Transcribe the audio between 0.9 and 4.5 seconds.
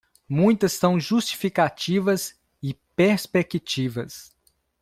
justificativas e perspectivas.